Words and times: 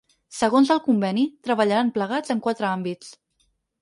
Segons 0.35 0.69
el 0.75 0.81
conveni, 0.87 1.25
treballaran 1.49 1.91
plegats 1.99 2.33
en 2.37 2.43
quatre 2.47 2.69
àmbits. 2.71 3.13